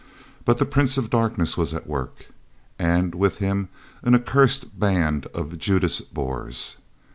_But 0.45 0.57
the 0.57 0.65
Prince 0.65 0.97
of 0.97 1.11
Darkness 1.11 1.55
was 1.57 1.75
at 1.75 1.85
work. 1.85 2.25
And 2.79 3.13
with 3.13 3.37
him 3.37 3.69
an 4.01 4.15
accursed 4.15 4.79
band 4.79 5.27
of 5.27 5.59
Judas 5.59 6.01
Boers. 6.01 6.77